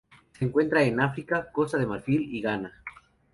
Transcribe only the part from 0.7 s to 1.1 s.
en